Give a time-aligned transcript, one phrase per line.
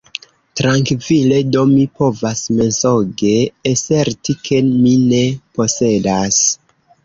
[0.61, 3.35] Trankvile do mi povas mensoge
[3.75, 5.25] aserti, ke mi ne
[5.61, 6.45] posedas.